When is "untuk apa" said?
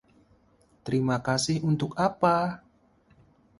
1.71-2.37